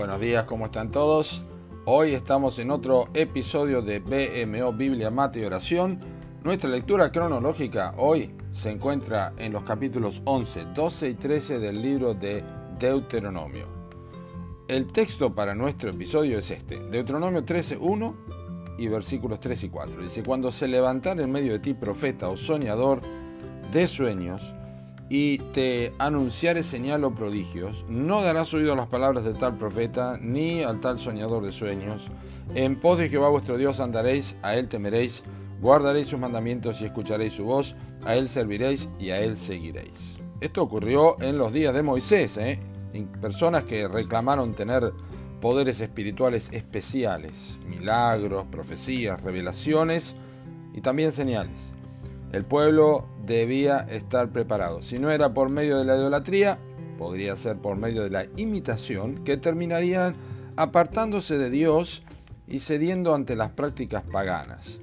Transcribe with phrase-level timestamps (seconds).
[0.00, 1.44] Buenos días, ¿cómo están todos?
[1.84, 6.00] Hoy estamos en otro episodio de BMO Biblia, Mate y Oración.
[6.42, 12.14] Nuestra lectura cronológica hoy se encuentra en los capítulos 11, 12 y 13 del libro
[12.14, 12.42] de
[12.78, 13.66] Deuteronomio.
[14.68, 18.16] El texto para nuestro episodio es este, Deuteronomio 13, 1
[18.78, 20.02] y versículos 3 y 4.
[20.02, 23.02] Dice, cuando se levantara en medio de ti profeta o soñador
[23.70, 24.54] de sueños,
[25.12, 30.16] y te anunciare señal o prodigios, no darás oído a las palabras de tal profeta,
[30.22, 32.12] ni al tal soñador de sueños.
[32.54, 35.24] En pos de Jehová vuestro Dios andaréis, a él temeréis,
[35.60, 37.74] guardaréis sus mandamientos y escucharéis su voz,
[38.04, 40.20] a él serviréis y a él seguiréis.
[40.40, 42.60] Esto ocurrió en los días de Moisés, ¿eh?
[43.20, 44.92] personas que reclamaron tener
[45.40, 50.14] poderes espirituales especiales, milagros, profecías, revelaciones
[50.72, 51.72] y también señales.
[52.32, 54.82] El pueblo debía estar preparado.
[54.82, 56.58] Si no era por medio de la idolatría,
[56.96, 60.14] podría ser por medio de la imitación, que terminarían
[60.56, 62.04] apartándose de Dios
[62.46, 64.80] y cediendo ante las prácticas paganas.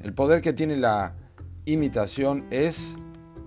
[0.00, 1.14] El poder que tiene la
[1.64, 2.96] imitación es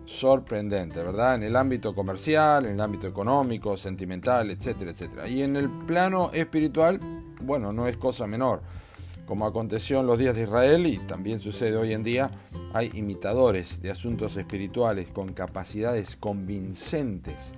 [0.04, 1.36] sorprendente, ¿verdad?
[1.36, 5.28] En el ámbito comercial, en el ámbito económico, sentimental, etcétera, etcétera.
[5.28, 7.00] Y en el plano espiritual,
[7.42, 8.62] bueno, no es cosa menor.
[9.30, 12.32] Como aconteció en los días de Israel y también sucede hoy en día,
[12.74, 17.54] hay imitadores de asuntos espirituales con capacidades convincentes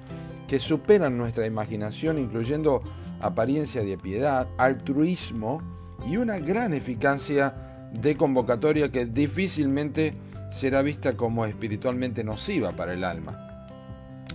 [0.50, 2.84] que superan nuestra imaginación, incluyendo
[3.22, 5.62] apariencia de piedad, altruismo
[6.06, 10.14] y una gran eficacia de convocatoria que difícilmente
[10.52, 13.78] será vista como espiritualmente nociva para el alma.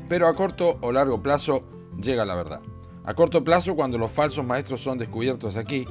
[0.08, 1.68] Pero a corto o largo plazo
[2.00, 2.62] llega la verdad.
[3.04, 5.86] A corto plazo, cuando los falsos maestros son descubiertos aquí,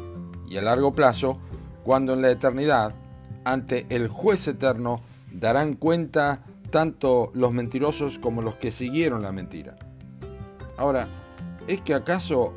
[0.49, 1.39] y a largo plazo,
[1.83, 2.95] cuando en la eternidad,
[3.43, 5.01] ante el juez eterno,
[5.31, 9.77] darán cuenta tanto los mentirosos como los que siguieron la mentira.
[10.77, 11.07] Ahora,
[11.67, 12.53] ¿es que acaso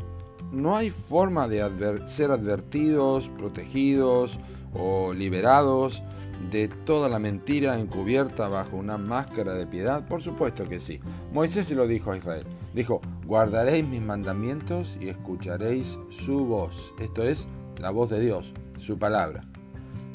[0.50, 4.41] no hay forma de ser advertidos, protegidos
[4.75, 6.03] o liberados
[6.50, 10.06] de toda la mentira encubierta bajo una máscara de piedad?
[10.06, 11.00] Por supuesto que sí.
[11.32, 12.47] Moisés se lo dijo a Israel.
[12.75, 16.94] Dijo, guardaréis mis mandamientos y escucharéis su voz.
[16.98, 17.48] Esto es,
[17.78, 19.44] la voz de Dios, su palabra.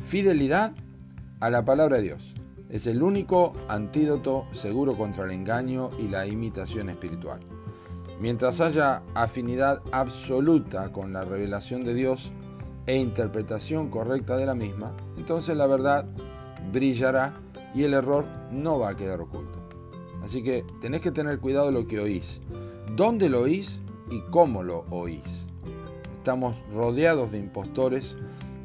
[0.04, 0.74] Fidelidad
[1.40, 2.34] a la palabra de Dios.
[2.70, 7.40] Es el único antídoto seguro contra el engaño y la imitación espiritual.
[8.20, 12.32] Mientras haya afinidad absoluta con la revelación de Dios
[12.86, 16.06] e interpretación correcta de la misma, entonces la verdad
[16.72, 17.34] brillará
[17.74, 19.60] y el error no va a quedar oculto.
[20.24, 22.42] Así que tenés que tener cuidado de lo que oís,
[22.96, 25.48] dónde lo oís y cómo lo oís.
[26.24, 28.16] Estamos rodeados de impostores,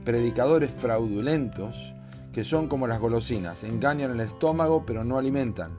[0.05, 1.93] predicadores fraudulentos,
[2.33, 5.73] que son como las golosinas, engañan el estómago pero no alimentan.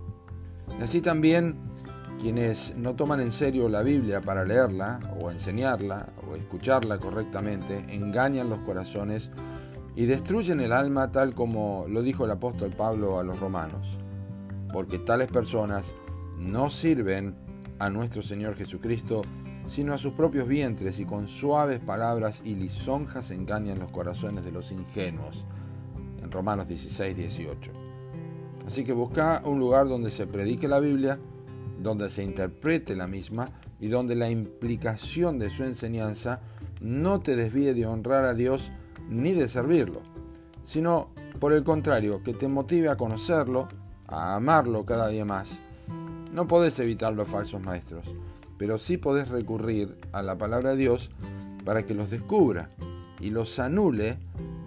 [0.78, 1.56] Y así también
[2.20, 8.50] quienes no toman en serio la Biblia para leerla o enseñarla o escucharla correctamente, engañan
[8.50, 9.32] los corazones
[9.96, 13.98] y destruyen el alma tal como lo dijo el apóstol Pablo a los romanos,
[14.74, 15.96] porque tales personas
[16.38, 17.36] no sirven
[17.80, 19.22] a nuestro Señor Jesucristo,
[19.70, 24.52] sino a sus propios vientres y con suaves palabras y lisonjas engañan los corazones de
[24.52, 25.46] los ingenuos.
[26.22, 27.72] En Romanos 16, 18.
[28.66, 31.20] Así que busca un lugar donde se predique la Biblia,
[31.82, 36.42] donde se interprete la misma y donde la implicación de su enseñanza
[36.82, 38.72] no te desvíe de honrar a Dios
[39.08, 40.02] ni de servirlo,
[40.64, 43.70] sino por el contrario, que te motive a conocerlo,
[44.08, 45.60] a amarlo cada día más.
[46.34, 48.14] No podés evitar los falsos maestros,
[48.60, 51.10] pero sí podés recurrir a la palabra de Dios
[51.66, 52.70] para que los descubra
[53.20, 54.20] y los anule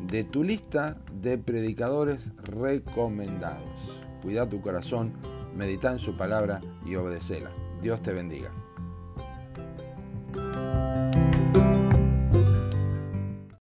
[0.03, 4.03] de tu lista de predicadores recomendados.
[4.23, 5.13] Cuida tu corazón,
[5.55, 7.51] medita en su palabra y obedecela.
[7.83, 8.51] Dios te bendiga.